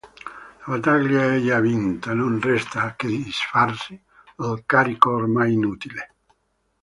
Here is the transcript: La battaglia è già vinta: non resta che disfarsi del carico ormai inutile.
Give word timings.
La 0.65 0.77
battaglia 0.77 1.35
è 1.35 1.39
già 1.43 1.59
vinta: 1.59 2.13
non 2.15 2.41
resta 2.41 2.95
che 2.95 3.05
disfarsi 3.05 4.01
del 4.35 4.63
carico 4.65 5.11
ormai 5.11 5.53
inutile. 5.53 6.15